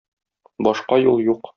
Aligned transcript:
Башка 0.69 1.01
юл 1.05 1.25
юк. 1.33 1.49